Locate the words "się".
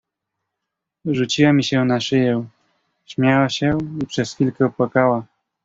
1.63-1.85, 3.49-3.77